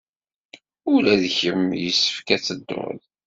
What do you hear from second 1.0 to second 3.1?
d kemm yessefk ad tedduḍ!